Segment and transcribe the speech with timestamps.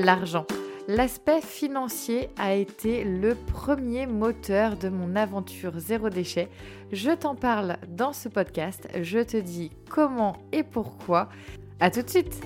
[0.00, 0.46] l'argent.
[0.88, 6.48] L'aspect financier a été le premier moteur de mon aventure zéro déchet.
[6.90, 11.28] Je t'en parle dans ce podcast, je te dis comment et pourquoi.
[11.78, 12.40] A tout de suite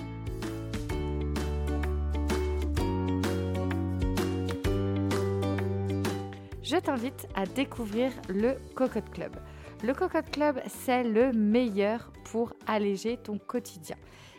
[6.62, 9.36] Je t'invite à découvrir le Cocotte Club.
[9.84, 13.96] Le Cocotte Club, c'est le meilleur pour alléger ton quotidien.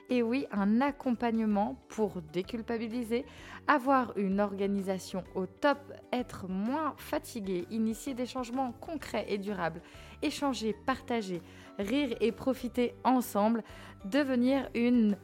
[0.09, 3.25] Et oui, un accompagnement pour déculpabiliser,
[3.67, 5.79] avoir une organisation au top,
[6.13, 9.81] être moins fatigué, initier des changements concrets et durables,
[10.21, 11.41] échanger, partager,
[11.79, 13.63] rire et profiter ensemble,
[14.05, 15.17] devenir une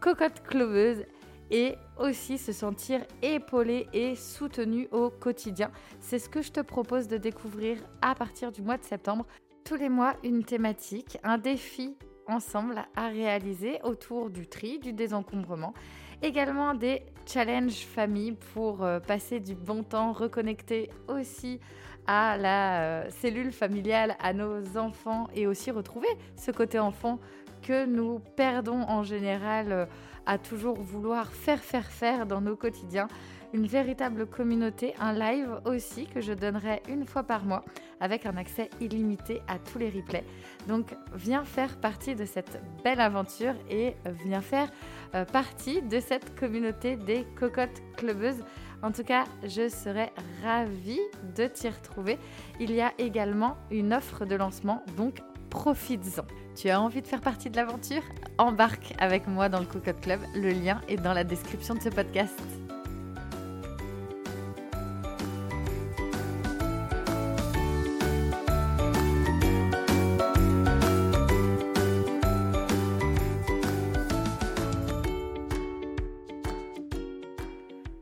[0.00, 1.04] cocotte cloveuse
[1.50, 5.72] et aussi se sentir épaulé et soutenu au quotidien.
[5.98, 9.26] C'est ce que je te propose de découvrir à partir du mois de septembre.
[9.64, 11.96] Tous les mois, une thématique, un défi
[12.30, 15.74] ensemble à réaliser autour du tri, du désencombrement.
[16.22, 21.60] Également des challenges famille pour euh, passer du bon temps, reconnecter aussi
[22.06, 27.18] à la euh, cellule familiale, à nos enfants et aussi retrouver ce côté enfant
[27.62, 29.86] que nous perdons en général euh,
[30.26, 33.08] à toujours vouloir faire, faire, faire dans nos quotidiens
[33.52, 37.64] une véritable communauté, un live aussi que je donnerai une fois par mois
[38.00, 40.24] avec un accès illimité à tous les replays.
[40.68, 44.70] Donc viens faire partie de cette belle aventure et viens faire
[45.14, 48.42] euh, partie de cette communauté des cocottes clubeuses.
[48.82, 50.12] En tout cas, je serais
[50.42, 51.00] ravie
[51.36, 52.18] de t'y retrouver.
[52.58, 56.24] Il y a également une offre de lancement, donc profites-en.
[56.56, 58.02] Tu as envie de faire partie de l'aventure?
[58.38, 60.20] Embarque avec moi dans le Cocotte Club.
[60.34, 62.59] Le lien est dans la description de ce podcast.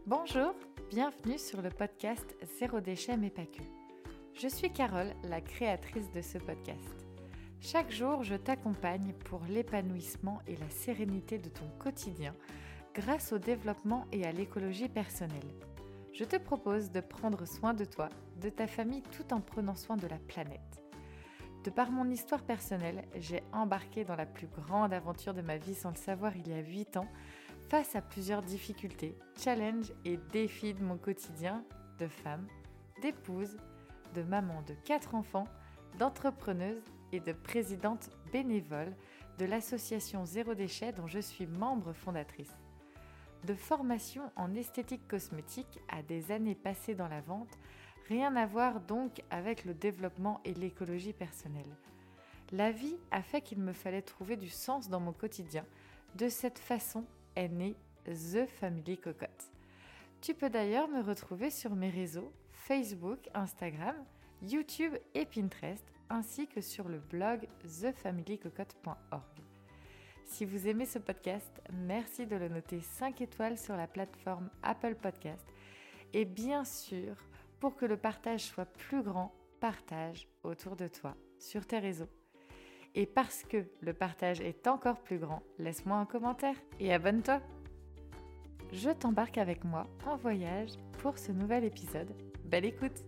[0.08, 0.54] Bonjour,
[0.88, 3.42] bienvenue sur le podcast Zéro déchet mais pas.
[4.32, 7.06] Je suis Carole, la créatrice de ce podcast.
[7.60, 12.34] Chaque jour, je t'accompagne pour l'épanouissement et la sérénité de ton quotidien
[12.94, 15.52] grâce au développement et à l'écologie personnelle.
[16.14, 18.08] Je te propose de prendre soin de toi,
[18.40, 20.82] de ta famille tout en prenant soin de la planète.
[21.64, 25.74] De par mon histoire personnelle, j'ai embarqué dans la plus grande aventure de ma vie
[25.74, 27.08] sans le savoir il y a 8 ans
[27.68, 31.62] face à plusieurs difficultés, challenges et défis de mon quotidien
[31.98, 32.46] de femme,
[33.02, 33.58] d'épouse,
[34.14, 35.46] de maman de quatre enfants,
[35.98, 38.94] d'entrepreneuse et de présidente bénévole
[39.38, 42.56] de l'association Zéro Déchet dont je suis membre fondatrice.
[43.44, 47.58] De formation en esthétique cosmétique à des années passées dans la vente,
[48.08, 51.76] rien à voir donc avec le développement et l'écologie personnelle.
[52.50, 55.66] La vie a fait qu'il me fallait trouver du sens dans mon quotidien.
[56.14, 57.04] De cette façon,
[57.46, 59.52] née The Family Cocotte.
[60.20, 63.94] Tu peux d'ailleurs me retrouver sur mes réseaux Facebook, Instagram,
[64.42, 69.22] YouTube et Pinterest, ainsi que sur le blog thefamilycocotte.org.
[70.24, 74.94] Si vous aimez ce podcast, merci de le noter 5 étoiles sur la plateforme Apple
[74.96, 75.46] Podcast.
[76.12, 77.16] Et bien sûr,
[77.60, 82.08] pour que le partage soit plus grand, partage autour de toi, sur tes réseaux.
[82.94, 87.40] Et parce que le partage est encore plus grand, laisse-moi un commentaire et abonne-toi.
[88.72, 92.12] Je t'embarque avec moi en voyage pour ce nouvel épisode.
[92.44, 93.04] Belle écoute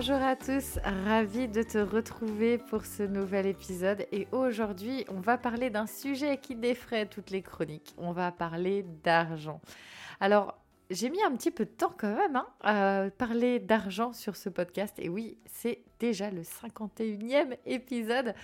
[0.00, 4.06] Bonjour à tous, ravi de te retrouver pour ce nouvel épisode.
[4.12, 8.82] Et aujourd'hui on va parler d'un sujet qui défraie toutes les chroniques, on va parler
[9.04, 9.60] d'argent.
[10.18, 10.56] Alors
[10.88, 14.48] j'ai mis un petit peu de temps quand même hein, à parler d'argent sur ce
[14.48, 14.94] podcast.
[14.98, 18.34] Et oui c'est déjà le 51e épisode.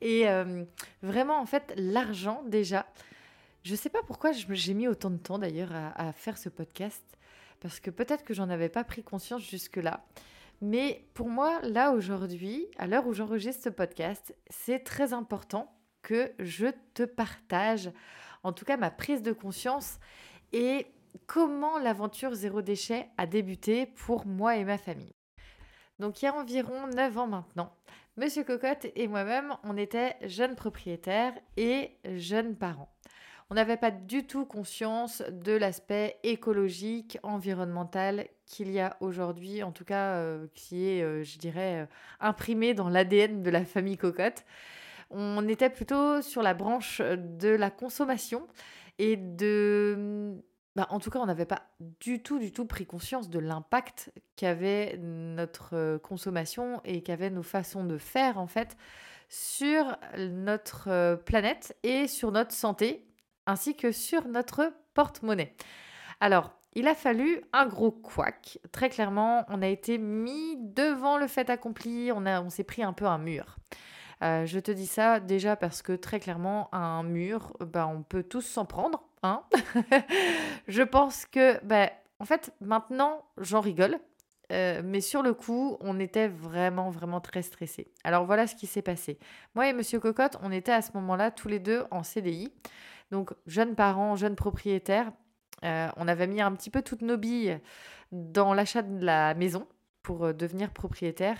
[0.00, 0.64] Et euh,
[1.04, 2.84] vraiment en fait l'argent déjà,
[3.62, 6.48] je ne sais pas pourquoi j'ai mis autant de temps d'ailleurs à, à faire ce
[6.48, 7.04] podcast.
[7.60, 10.04] Parce que peut-être que j'en avais pas pris conscience jusque là.
[10.60, 15.72] Mais pour moi, là aujourd'hui, à l'heure où j'enregistre ce podcast, c'est très important
[16.02, 17.90] que je te partage,
[18.42, 19.98] en tout cas ma prise de conscience
[20.52, 20.86] et
[21.26, 25.14] comment l'aventure zéro déchet a débuté pour moi et ma famille.
[25.98, 27.72] Donc il y a environ 9 ans maintenant,
[28.18, 32.90] Monsieur Cocotte et moi-même, on était jeunes propriétaires et jeunes parents.
[33.48, 39.70] On n'avait pas du tout conscience de l'aspect écologique, environnemental qu'il y a aujourd'hui, en
[39.70, 41.86] tout cas euh, qui est, euh, je dirais, euh,
[42.18, 44.44] imprimé dans l'ADN de la famille Cocotte.
[45.10, 48.48] On était plutôt sur la branche de la consommation
[48.98, 50.34] et de
[50.74, 51.62] bah, en tout cas, on n'avait pas
[52.00, 57.84] du tout, du tout pris conscience de l'impact qu'avait notre consommation et qu'avaient nos façons
[57.84, 58.76] de faire, en fait,
[59.28, 63.06] sur notre planète et sur notre santé,
[63.46, 65.54] ainsi que sur notre porte-monnaie.
[66.20, 68.58] Alors, il a fallu un gros couac.
[68.70, 72.92] Très clairement, on a été mis devant le fait accompli, on, on s'est pris un
[72.92, 73.56] peu un mur.
[74.22, 78.22] Euh, je te dis ça déjà parce que très clairement, un mur, bah, on peut
[78.22, 79.02] tous s'en prendre.
[79.22, 79.42] Hein
[80.68, 83.98] je pense que, bah, en fait, maintenant, j'en rigole.
[84.52, 87.90] Euh, mais sur le coup, on était vraiment, vraiment très stressés.
[88.04, 89.18] Alors voilà ce qui s'est passé.
[89.56, 92.52] Moi et Monsieur Cocotte, on était à ce moment-là tous les deux en CDI.
[93.10, 95.12] Donc, jeunes parents, jeunes propriétaires.
[95.64, 97.58] Euh, on avait mis un petit peu toutes nos billes
[98.12, 99.66] dans l'achat de la maison
[100.02, 101.38] pour devenir propriétaire.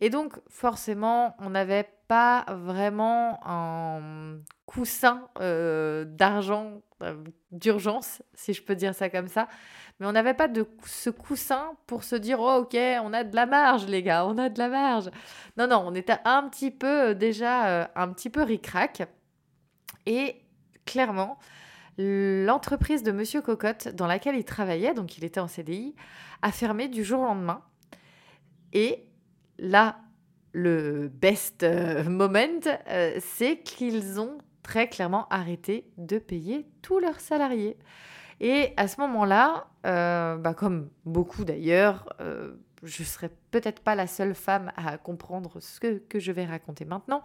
[0.00, 7.22] Et donc, forcément, on n'avait pas vraiment un coussin euh, d'argent euh,
[7.52, 9.48] d'urgence, si je peux dire ça comme ça.
[9.98, 13.34] Mais on n'avait pas de ce coussin pour se dire oh ok on a de
[13.34, 15.10] la marge les gars on a de la marge.
[15.56, 19.02] Non non on était un petit peu euh, déjà un petit peu ricrac
[20.06, 20.40] et
[20.88, 21.38] clairement
[21.98, 25.94] l'entreprise de Monsieur Cocotte dans laquelle il travaillait donc il était en CDI
[26.42, 27.62] a fermé du jour au lendemain
[28.72, 29.04] et
[29.58, 29.98] là,
[30.52, 37.20] le best euh, moment, euh, c'est qu'ils ont très clairement arrêté de payer tous leurs
[37.20, 37.76] salariés.
[38.40, 42.08] Et à ce moment-là, euh, bah comme beaucoup d'ailleurs,
[42.82, 46.84] je ne serai peut-être pas la seule femme à comprendre ce que, je vais raconter
[46.84, 47.22] maintenant,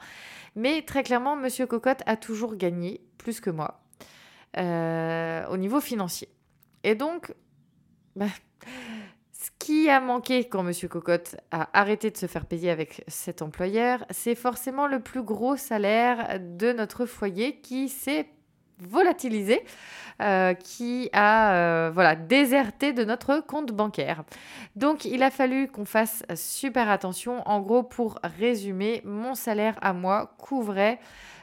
[0.56, 3.80] mais très clairement, Monsieur Cocotte a toujours gagné plus que moi
[4.56, 6.30] au niveau financier.
[6.84, 7.34] Et donc,
[8.16, 8.28] bah,
[9.32, 13.42] ce qui a manqué quand Monsieur Cocotte a arrêté de se faire payer avec cet
[13.42, 18.30] employeur, c'est forcément le plus gros salaire de notre foyer qui s'est
[18.80, 19.64] volatilisé,
[20.22, 24.24] euh, qui a euh, voilà déserté de notre compte bancaire.
[24.76, 27.42] Donc il a fallu qu'on fasse super attention.
[27.48, 31.00] En gros, pour résumer, mon salaire à moi couvrait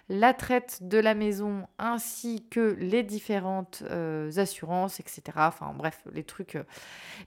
[0.09, 5.23] la traite de la maison ainsi que les différentes euh, assurances, etc.
[5.37, 6.57] Enfin bref, les trucs.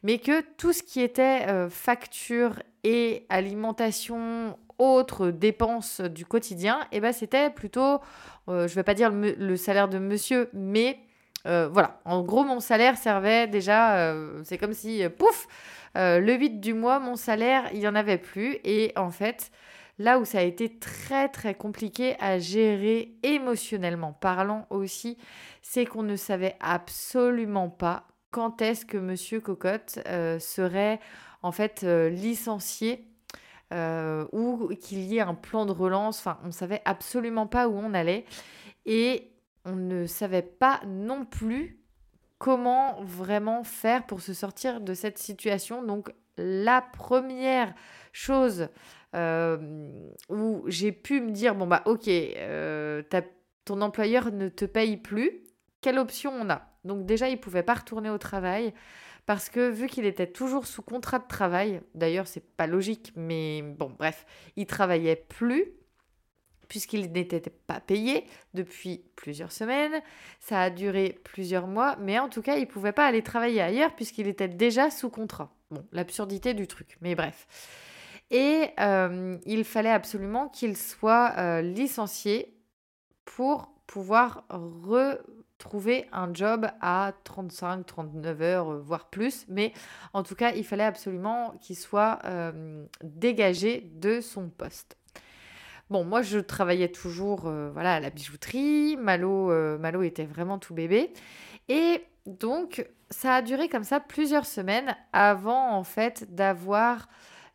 [0.01, 4.57] Mais que tout ce qui était facture et alimentation,
[5.31, 7.99] dépenses du quotidien, et eh ben, c'était plutôt,
[8.47, 10.99] je ne vais pas dire le, salaire de monsieur, mais
[11.45, 15.47] voilà, en gros, mon salaire servait déjà, c'est comme si, pouf,
[15.95, 18.57] le 8 du mois, mon salaire, il n'y en avait plus.
[18.63, 19.51] Et en fait,
[19.99, 25.17] Là où ça a été très très compliqué à gérer émotionnellement parlant aussi,
[25.61, 30.99] c'est qu'on ne savait absolument pas quand est-ce que Monsieur Cocotte euh, serait
[31.43, 33.05] en fait euh, licencié
[33.73, 36.19] euh, ou qu'il y ait un plan de relance.
[36.19, 38.25] Enfin, on ne savait absolument pas où on allait
[38.85, 39.31] et
[39.65, 41.79] on ne savait pas non plus
[42.37, 45.83] comment vraiment faire pour se sortir de cette situation.
[45.83, 47.73] Donc la première
[48.11, 48.67] chose
[49.15, 49.89] euh,
[50.29, 53.01] où j'ai pu me dire bon bah ok, euh,
[53.65, 55.43] ton employeur ne te paye plus,
[55.81, 56.73] quelle option on a?
[56.83, 58.73] Donc déjà, il pouvait pas retourner au travail
[59.25, 63.61] parce que vu qu'il était toujours sous contrat de travail, d'ailleurs c'est pas logique, mais
[63.61, 64.25] bon bref,
[64.55, 65.73] il travaillait plus
[66.73, 68.25] puisqu'il n'était pas payé
[68.55, 70.01] depuis plusieurs semaines.
[70.39, 73.95] Ça a duré plusieurs mois, mais en tout cas, il pouvait pas aller travailler ailleurs
[73.95, 75.53] puisqu'il était déjà sous contrat.
[75.69, 77.47] Bon, l'absurdité du truc, mais bref.
[78.31, 82.57] Et euh, il fallait absolument qu'il soit euh, licencié
[83.25, 84.45] pour pouvoir
[85.63, 89.45] retrouver un job à 35, 39 heures, euh, voire plus.
[89.47, 89.73] Mais
[90.13, 92.19] en tout cas, il fallait absolument qu'il soit
[93.01, 94.97] dégagé de son poste.
[95.89, 98.97] Bon, moi, je travaillais toujours voilà, à la bijouterie.
[98.97, 101.13] Malo, Malo était vraiment tout bébé.
[101.69, 107.07] Et donc, ça a duré comme ça plusieurs semaines avant, en fait, d'avoir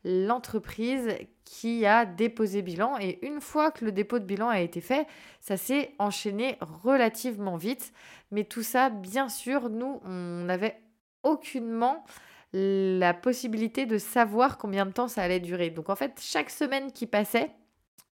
[0.04, 1.16] l'entreprise
[1.49, 2.97] qui a déposé bilan.
[3.00, 5.07] Et une fois que le dépôt de bilan a été fait,
[5.40, 7.93] ça s'est enchaîné relativement vite.
[8.31, 10.81] Mais tout ça, bien sûr, nous, on n'avait
[11.23, 12.05] aucunement
[12.52, 15.71] la possibilité de savoir combien de temps ça allait durer.
[15.71, 17.50] Donc en fait, chaque semaine qui passait,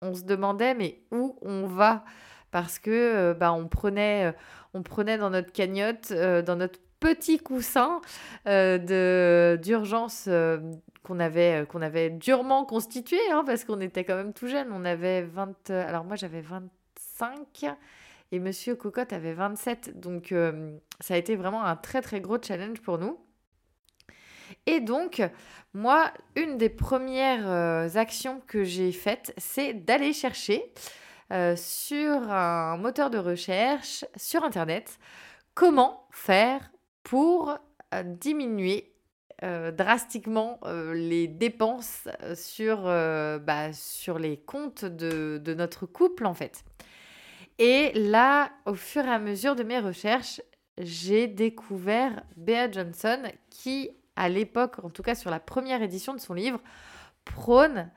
[0.02, 2.04] on se demandait mais où on va?
[2.52, 4.32] Parce que euh, bah, on prenait euh,
[4.74, 8.02] on prenait dans notre cagnotte euh, dans notre petit coussin
[8.46, 10.28] de d'urgence
[11.12, 14.70] euh, qu'on avait durement constitué, hein, parce qu'on était quand même tout jeune.
[14.72, 15.70] On avait 20...
[15.70, 17.66] Euh, alors moi, j'avais 25
[18.32, 20.00] et Monsieur Cocotte avait 27.
[20.00, 23.20] Donc, euh, ça a été vraiment un très, très gros challenge pour nous.
[24.66, 25.22] Et donc,
[25.74, 30.74] moi, une des premières actions que j'ai faites, c'est d'aller chercher
[31.56, 34.98] sur un moteur de recherche sur Internet
[35.54, 36.72] comment faire
[37.04, 37.60] pour
[38.04, 38.92] diminuer
[39.43, 46.34] euh, drastiquement euh, les dépenses sur, bah, sur les comptes de, de, notre couple en
[46.34, 46.63] fait.
[47.58, 50.41] Et là, au fur et à mesure de mes recherches,
[50.77, 56.19] j'ai découvert Bea Johnson qui, à l'époque, en tout cas sur la première édition de
[56.19, 56.62] son livre,
[57.25, 57.89] prône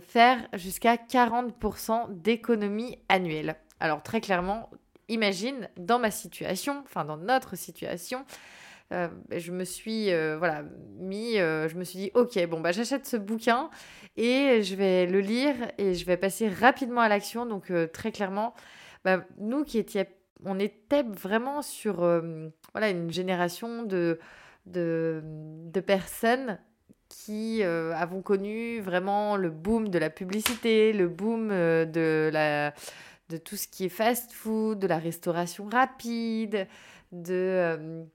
[0.00, 3.56] faire jusqu'à 40% d'économie annuelle.
[3.80, 4.70] Alors très clairement,
[5.08, 8.24] imagine dans ma situation, enfin dans notre situation,
[8.92, 10.62] euh, je me suis euh, voilà
[10.98, 13.68] mis, euh, je me suis dit ok bon bah j'achète ce bouquin
[14.16, 17.46] et je vais le lire et je vais passer rapidement à l'action.
[17.46, 18.54] Donc très clairement,
[19.04, 20.04] bah, nous qui étions,
[20.44, 21.96] on était vraiment sur
[22.72, 24.18] voilà une génération de
[24.66, 26.58] de, de personnes
[27.08, 32.72] qui avons connu vraiment le boom de la publicité, le boom de la
[33.28, 36.68] de tout ce qui est fast-food, de la restauration rapide,
[37.10, 38.06] de...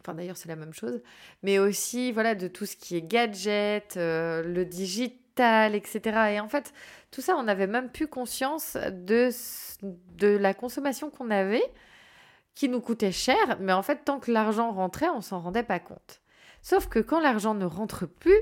[0.00, 1.02] enfin d'ailleurs c'est la même chose,
[1.42, 6.00] mais aussi voilà de tout ce qui est gadget, euh, le digital, etc.
[6.32, 6.72] Et en fait,
[7.10, 9.30] tout ça, on n'avait même plus conscience de,
[9.82, 11.64] de la consommation qu'on avait,
[12.54, 15.78] qui nous coûtait cher, mais en fait, tant que l'argent rentrait, on s'en rendait pas
[15.78, 16.20] compte.
[16.62, 18.40] Sauf que quand l'argent ne rentre plus,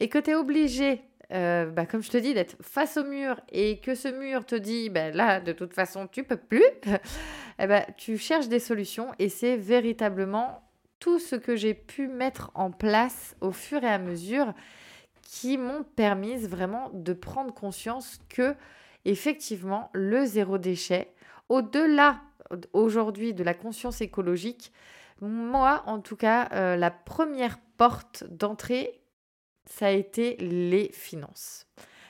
[0.00, 3.40] et que tu es obligé euh, bah, comme je te dis, d'être face au mur
[3.50, 6.64] et que ce mur te dit, bah, là, de toute façon, tu peux plus,
[7.58, 10.67] eh ben, tu cherches des solutions et c'est véritablement
[11.00, 14.52] tout ce que j'ai pu mettre en place au fur et à mesure
[15.22, 18.54] qui m'ont permis vraiment de prendre conscience que,
[19.04, 21.12] effectivement, le zéro déchet,
[21.48, 22.20] au-delà
[22.72, 24.72] aujourd'hui de la conscience écologique,
[25.20, 28.98] moi, en tout cas, euh, la première porte d'entrée
[29.68, 31.66] ça a été les finances.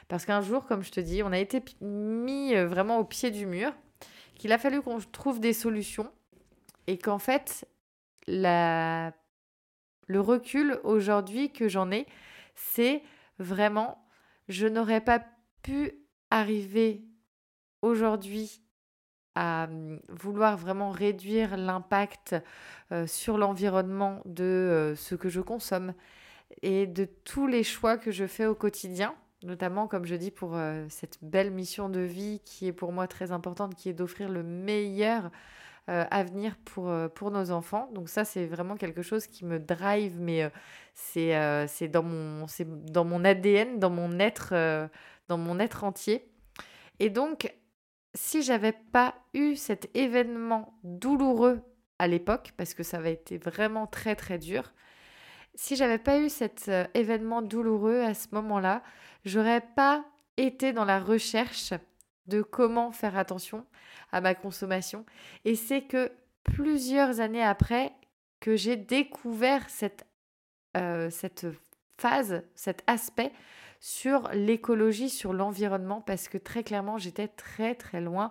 [0.06, 3.30] Parce qu'un jour, comme je te dis, on a été mis euh, vraiment au pied
[3.30, 3.72] du mur,
[4.36, 6.10] qu'il a fallu qu'on trouve des solutions
[6.86, 7.66] et qu'en fait,
[8.28, 12.06] le recul aujourd'hui que j'en ai,
[12.54, 13.02] c'est
[13.38, 14.06] vraiment,
[14.48, 15.22] je n'aurais pas
[15.62, 15.92] pu
[16.30, 17.02] arriver
[17.82, 18.62] aujourd'hui
[19.34, 22.34] à hum, vouloir vraiment réduire l'impact
[22.92, 25.94] euh, sur l'environnement de euh, ce que je consomme,
[26.62, 30.56] et de tous les choix que je fais au quotidien, notamment comme je dis pour
[30.56, 34.28] euh, cette belle mission de vie qui est pour moi très importante, qui est d'offrir
[34.28, 35.30] le meilleur
[35.88, 37.88] euh, avenir pour, euh, pour nos enfants.
[37.92, 40.50] Donc ça, c'est vraiment quelque chose qui me drive, mais
[40.94, 44.88] c'est c'est dans, mon, dans mon ADN, dans mon être,
[45.28, 46.28] dans mon être entier.
[46.98, 47.54] Et donc,
[48.14, 51.60] si j'avais pas eu cet événement douloureux
[51.98, 54.72] à l'époque, parce que ça avait été vraiment très très dur,
[55.54, 58.82] si j'avais pas eu cet euh, événement douloureux à ce moment-là,
[59.24, 60.04] j'aurais pas
[60.36, 61.74] été dans la recherche
[62.28, 63.64] de comment faire attention
[64.12, 65.04] à ma consommation.
[65.44, 66.10] Et c'est que
[66.44, 67.92] plusieurs années après
[68.40, 70.06] que j'ai découvert cette,
[70.76, 71.10] euh,
[71.98, 73.32] phase, cet aspect
[73.80, 78.30] sur l'écologie, sur l'environnement, parce que très clairement, j'étais très très loin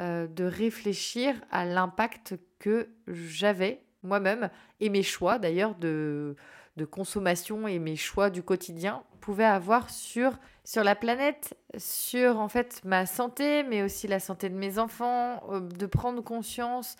[0.00, 6.36] euh, de réfléchir à l'impact que j'avais moi-même et mes choix d'ailleurs de,
[6.76, 12.48] de consommation et mes choix du quotidien pouvaient avoir sur, sur la planète, sur en
[12.48, 16.96] fait ma santé, mais aussi la santé de mes enfants, euh, de prendre conscience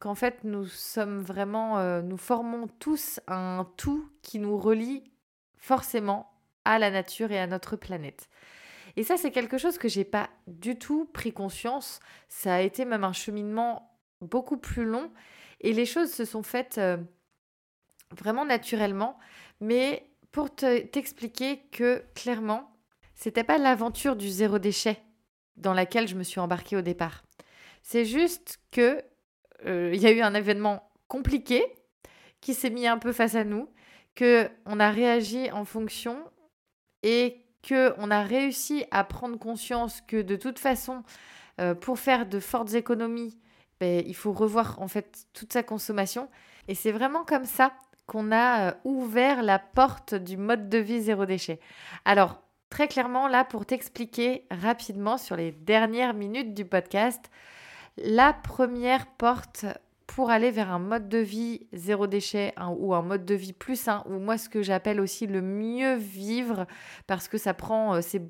[0.00, 5.04] qu'en fait nous sommes vraiment, euh, nous formons tous un tout qui nous relie
[5.56, 6.30] forcément
[6.64, 8.28] à la nature et à notre planète.
[8.96, 12.00] Et ça, c'est quelque chose que j'ai pas du tout pris conscience.
[12.28, 15.10] Ça a été même un cheminement beaucoup plus long.
[15.60, 16.96] Et les choses se sont faites euh,
[18.16, 19.18] vraiment naturellement,
[19.60, 22.73] mais pour t'expliquer que clairement,
[23.14, 25.00] c'était pas l'aventure du zéro déchet
[25.56, 27.24] dans laquelle je me suis embarquée au départ.
[27.82, 29.02] C'est juste que
[29.66, 31.64] euh, il y a eu un événement compliqué
[32.40, 33.68] qui s'est mis un peu face à nous,
[34.14, 36.18] que on a réagi en fonction
[37.02, 41.02] et que on a réussi à prendre conscience que de toute façon,
[41.60, 43.38] euh, pour faire de fortes économies,
[43.80, 46.28] ben, il faut revoir en fait toute sa consommation.
[46.68, 47.72] Et c'est vraiment comme ça
[48.06, 51.60] qu'on a euh, ouvert la porte du mode de vie zéro déchet.
[52.04, 52.43] Alors,
[52.88, 57.30] clairement, là, pour t'expliquer rapidement sur les dernières minutes du podcast,
[57.96, 59.66] la première porte
[60.06, 63.76] pour aller vers un mode de vie zéro déchet ou un mode de vie plus
[63.76, 66.66] sain, ou moi ce que j'appelle aussi le mieux vivre,
[67.06, 68.22] parce que ça prend, euh, c'est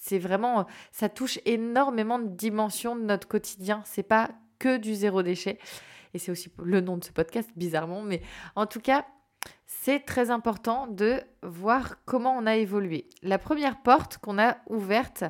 [0.00, 3.82] c'est vraiment, ça touche énormément de dimensions de notre quotidien.
[3.84, 5.60] C'est pas que du zéro déchet.
[6.12, 8.20] Et c'est aussi le nom de ce podcast, bizarrement, mais
[8.56, 9.06] en tout cas,
[9.66, 13.08] c'est très important de voir comment on a évolué.
[13.22, 15.24] La première porte qu'on a ouverte,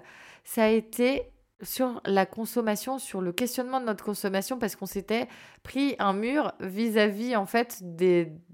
[0.44, 5.28] ça a été sur la consommation, sur le questionnement de notre consommation, parce qu'on s'était
[5.62, 7.78] pris un mur vis-à-vis, en fait,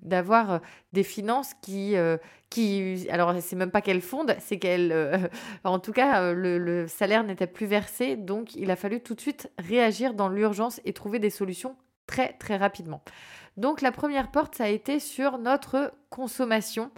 [0.03, 0.59] d'avoir euh,
[0.93, 2.19] des finances qui, euh,
[2.51, 5.17] qui alors c'est même pas qu'elles fondent, c'est qu'elles, euh,
[5.65, 9.21] en tout cas, le, le salaire n'était plus versé, donc il a fallu tout de
[9.21, 13.03] suite réagir dans l'urgence et trouver des solutions très, très rapidement.
[13.59, 16.91] Donc la première porte, ça a été sur notre consommation,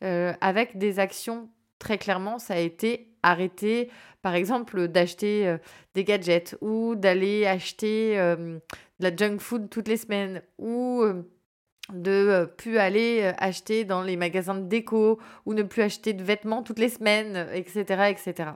[0.00, 1.48] avec des actions
[1.82, 3.90] très clairement, ça a été arrêter,
[4.22, 5.58] par exemple, d'acheter euh,
[5.94, 11.22] des gadgets ou d'aller acheter euh, de la junk food toutes les semaines ou euh,
[11.92, 16.62] de plus aller acheter dans les magasins de déco ou ne plus acheter de vêtements
[16.62, 18.10] toutes les semaines, etc.
[18.10, 18.50] etc.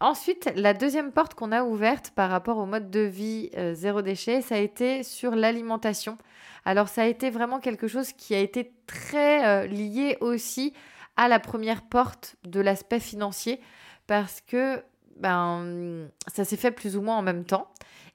[0.00, 4.42] Ensuite, la deuxième porte qu'on a ouverte par rapport au mode de vie zéro déchet,
[4.42, 6.18] ça a été sur l'alimentation.
[6.64, 10.72] Alors ça a été vraiment quelque chose qui a été très lié aussi
[11.16, 13.60] à la première porte de l'aspect financier
[14.06, 14.82] parce que
[15.16, 17.68] ben, ça s'est fait plus ou moins en même temps.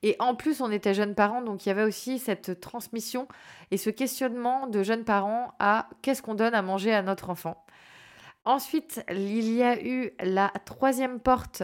[0.03, 3.27] Et en plus, on était jeunes parents, donc il y avait aussi cette transmission
[3.71, 7.62] et ce questionnement de jeunes parents à qu'est-ce qu'on donne à manger à notre enfant.
[8.45, 11.63] Ensuite, il y a eu la troisième porte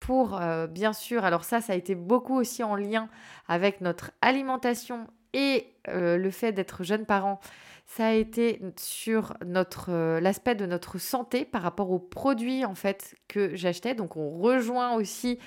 [0.00, 3.08] pour, euh, bien sûr, alors ça, ça a été beaucoup aussi en lien
[3.48, 7.40] avec notre alimentation et euh, le fait d'être jeunes parents
[7.88, 12.74] ça a été sur notre euh, l'aspect de notre santé par rapport aux produits en
[12.74, 13.94] fait que j'achetais.
[13.94, 15.38] Donc on rejoint aussi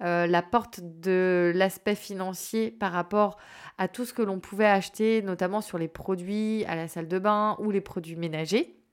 [0.00, 3.38] la porte de l'aspect financier par rapport
[3.78, 7.18] à tout ce que l'on pouvait acheter, notamment sur les produits à la salle de
[7.20, 8.83] bain ou les produits ménagers.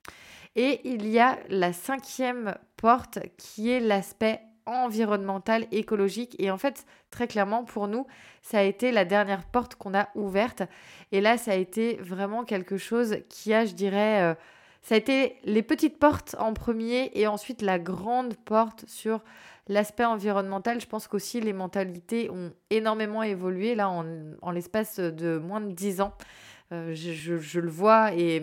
[0.55, 6.36] Et il y a la cinquième porte qui est l'aspect environnementale, écologique.
[6.39, 8.05] Et en fait, très clairement, pour nous,
[8.41, 10.63] ça a été la dernière porte qu'on a ouverte.
[11.12, 14.34] Et là, ça a été vraiment quelque chose qui a, je dirais, euh,
[14.81, 19.21] ça a été les petites portes en premier et ensuite la grande porte sur
[19.67, 20.82] l'aspect environnemental.
[20.82, 26.02] Je pense qu'aussi les mentalités ont énormément évolué là en, l'espace de moins de dix
[26.02, 26.13] ans.
[26.71, 28.41] Euh, je, le vois et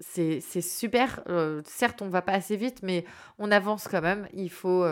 [0.00, 1.22] c'est super.
[1.28, 3.04] Euh, certes, on va pas assez vite, mais
[3.38, 4.28] on avance quand même.
[4.32, 4.86] Il faut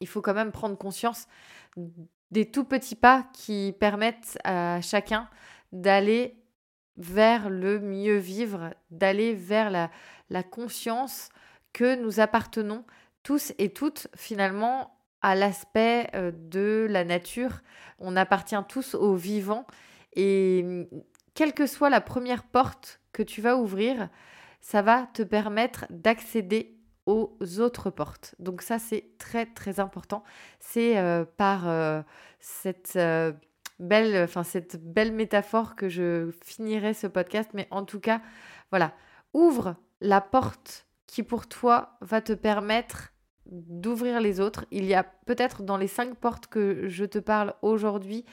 [0.00, 1.26] il faut quand même prendre conscience
[2.30, 5.28] des tout petits pas qui permettent à chacun
[5.72, 6.36] d'aller
[6.96, 9.90] vers le mieux vivre, d'aller vers la,
[10.30, 11.28] la conscience
[11.72, 12.84] que nous appartenons
[13.22, 17.60] tous et toutes finalement à l'aspect euh, de la nature.
[17.98, 19.66] On appartient tous au vivant
[20.14, 20.86] et
[21.34, 24.10] quelle que soit la première porte que tu vas ouvrir,
[24.60, 26.76] ça va te permettre d'accéder
[27.06, 28.34] aux autres portes.
[28.38, 30.22] Donc ça, c'est très très important.
[30.60, 32.02] C'est euh, par euh,
[32.40, 33.32] cette, euh,
[33.78, 37.48] belle, enfin, cette belle métaphore que je finirai ce podcast.
[37.54, 38.20] Mais en tout cas,
[38.70, 38.92] voilà,
[39.32, 43.14] ouvre la porte qui pour toi va te permettre
[43.46, 44.66] d'ouvrir les autres.
[44.70, 48.26] Il y a peut-être dans les cinq portes que je te parle aujourd'hui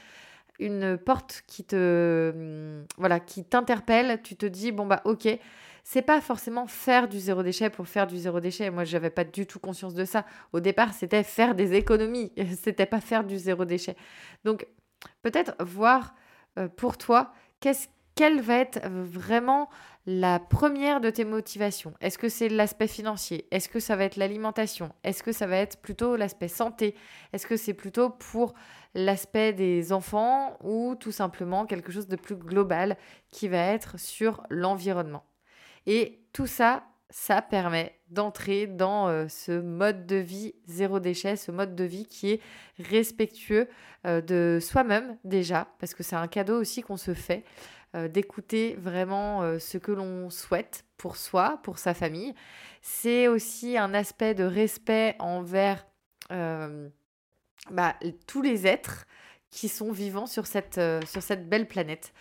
[0.58, 4.20] une porte qui te hum, voilà qui t'interpelle.
[4.22, 5.38] Tu te dis bon bah ok
[5.84, 8.70] c'est pas forcément faire du zéro déchet pour faire du zéro déchet.
[8.70, 10.24] Moi, j'avais pas du tout conscience de ça.
[10.54, 12.32] Au départ, c'était faire des économies.
[12.62, 13.94] c'était pas faire du zéro déchet.
[14.44, 14.66] Donc,
[15.22, 16.14] peut-être voir
[16.58, 19.68] euh, pour toi qu'est-ce quelle va être vraiment
[20.06, 21.94] la première de tes motivations?
[22.00, 23.46] Est-ce que c'est l'aspect financier?
[23.50, 24.92] Est-ce que ça va être l'alimentation?
[25.02, 26.94] Est-ce que ça va être plutôt l'aspect santé?
[27.32, 28.54] Est-ce que c'est plutôt pour
[28.94, 32.96] l'aspect des enfants ou tout simplement quelque chose de plus global
[33.30, 35.24] qui va être sur l'environnement?
[35.86, 41.52] Et tout ça, ça permet d'entrer dans euh, ce mode de vie zéro déchet, ce
[41.52, 42.40] mode de vie qui est
[42.78, 43.68] respectueux
[44.04, 47.44] euh, de soi-même déjà, parce que c'est un cadeau aussi qu'on se fait,
[47.94, 52.34] euh, d'écouter vraiment ce que l'on souhaite pour soi, pour sa famille.
[52.82, 55.86] C'est aussi un aspect de respect envers
[56.30, 57.94] bah,
[58.26, 59.06] tous les êtres
[59.50, 62.12] qui sont vivants sur cette, sur cette belle planète.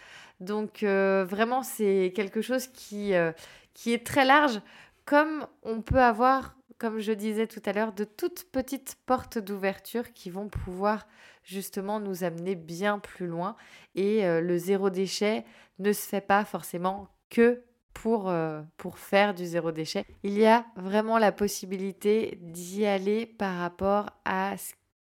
[0.43, 3.31] Donc euh, vraiment, c'est quelque chose qui, euh,
[3.73, 4.62] qui est très large,
[5.05, 10.11] comme on peut avoir, comme je disais tout à l'heure, de toutes petites portes d'ouverture
[10.11, 11.07] qui vont pouvoir
[11.43, 13.55] justement nous amener bien plus loin.
[13.95, 15.45] Et euh, le zéro déchet
[15.79, 18.33] ne se fait pas forcément que pour,
[18.75, 20.03] pour faire du zéro déchet.
[20.23, 24.55] Il y a vraiment la possibilité d'y aller par rapport à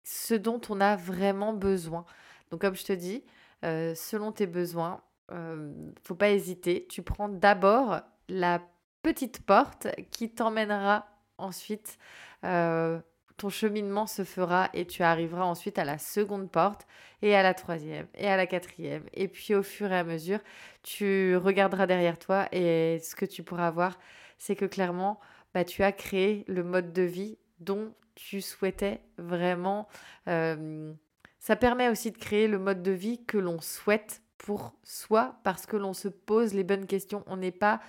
[0.03, 2.05] ce dont on a vraiment besoin.
[2.51, 3.23] Donc comme je te dis,
[3.63, 5.01] selon tes besoins,
[5.31, 5.73] euh,
[6.03, 6.85] faut pas hésiter.
[6.89, 8.61] Tu prends d'abord la
[9.01, 11.97] petite porte qui t'emmènera ensuite.
[12.43, 12.99] Euh,
[13.37, 16.87] ton cheminement se fera et tu arriveras ensuite à la seconde porte
[17.21, 19.03] et à la troisième et à la quatrième.
[19.13, 20.39] Et puis au fur et à mesure,
[20.83, 23.99] tu regarderas derrière toi et ce que tu pourras voir,
[24.37, 25.19] c'est que clairement,
[25.53, 29.87] bah, tu as créé le mode de vie dont tu souhaitais vraiment.
[30.27, 30.93] Euh,
[31.39, 35.65] ça permet aussi de créer le mode de vie que l'on souhaite pour soi parce
[35.65, 37.23] que l'on se pose les bonnes questions.
[37.27, 37.81] On n'est pas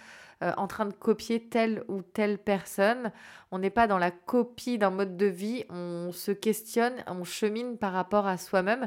[0.43, 3.11] euh, en train de copier telle ou telle personne.
[3.51, 5.65] On n'est pas dans la copie d'un mode de vie.
[5.71, 8.87] On se questionne, on chemine par rapport à soi-même.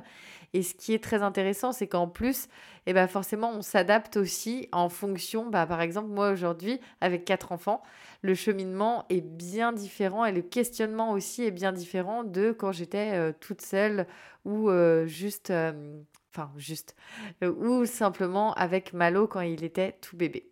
[0.53, 2.49] Et ce qui est très intéressant, c'est qu'en plus,
[2.85, 5.49] eh ben forcément, on s'adapte aussi en fonction.
[5.49, 7.81] Bah, par exemple, moi aujourd'hui, avec quatre enfants,
[8.21, 13.13] le cheminement est bien différent et le questionnement aussi est bien différent de quand j'étais
[13.13, 14.05] euh, toute seule
[14.45, 15.51] ou euh, juste,
[16.31, 16.95] enfin juste,
[17.41, 20.51] ou simplement avec Malo quand il était tout bébé.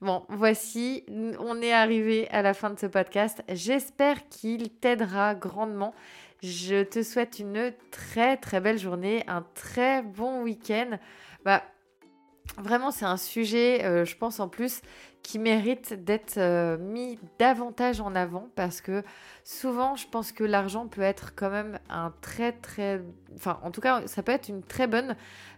[0.00, 1.04] Bon, voici,
[1.40, 3.42] on est arrivé à la fin de ce podcast.
[3.48, 5.92] J'espère qu'il t'aidera grandement.
[6.40, 10.98] Je te souhaite une très très belle journée, un très bon week-end.
[11.44, 11.64] Bah,
[12.56, 14.80] vraiment, c'est un sujet, euh, je pense en plus,
[15.22, 19.02] qui mérite d'être euh, mis davantage en avant parce que
[19.44, 23.02] souvent, je pense que l'argent peut être quand même un très très...
[23.34, 25.16] Enfin, en tout cas, ça peut être une très bonne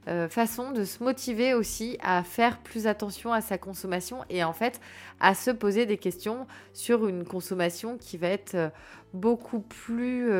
[0.08, 4.52] euh, façon de se motiver aussi à faire plus attention à sa consommation et en
[4.52, 4.80] fait
[5.20, 8.72] à se poser des questions sur une consommation qui va être
[9.12, 10.30] beaucoup plus...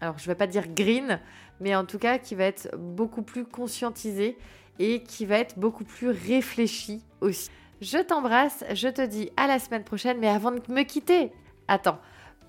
[0.00, 1.20] alors, je ne vais pas dire green,
[1.60, 4.38] mais en tout cas qui va être beaucoup plus conscientisée
[4.78, 7.50] et qui va être beaucoup plus réfléchie aussi.
[7.80, 11.30] Je t'embrasse, je te dis à la semaine prochaine, mais avant de me quitter,
[11.68, 11.98] attends,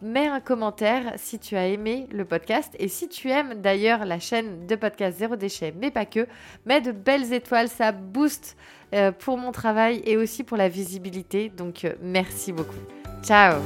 [0.02, 4.20] mets un commentaire si tu as aimé le podcast et si tu aimes d'ailleurs la
[4.20, 6.28] chaîne de podcast Zéro Déchet, mais pas que,
[6.66, 8.58] mets de belles étoiles, ça booste
[8.96, 12.80] euh, pour mon travail et aussi pour la visibilité, donc euh, merci beaucoup.
[13.22, 13.62] Ciao